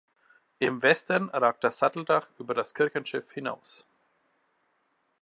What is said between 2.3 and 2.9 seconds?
über das